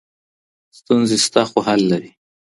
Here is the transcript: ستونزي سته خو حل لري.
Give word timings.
ستونزي 0.77 1.17
سته 1.25 1.41
خو 1.49 1.59
حل 1.67 1.81
لري. 1.91 2.11